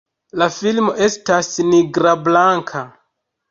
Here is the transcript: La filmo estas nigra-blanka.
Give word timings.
La 0.41 0.45
filmo 0.55 0.95
estas 1.09 1.53
nigra-blanka. 1.75 2.85